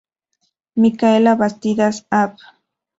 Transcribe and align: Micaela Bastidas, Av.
Micaela 0.73 1.35
Bastidas, 1.35 2.07
Av. 2.09 2.33